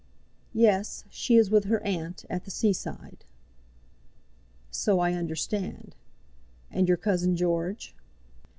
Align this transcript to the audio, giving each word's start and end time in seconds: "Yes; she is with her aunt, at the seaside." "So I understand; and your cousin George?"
"Yes; 0.55 1.03
she 1.11 1.35
is 1.35 1.51
with 1.51 1.65
her 1.65 1.79
aunt, 1.83 2.25
at 2.27 2.45
the 2.45 2.49
seaside." 2.49 3.23
"So 4.71 4.99
I 4.99 5.13
understand; 5.13 5.95
and 6.71 6.87
your 6.87 6.97
cousin 6.97 7.35
George?" 7.35 7.93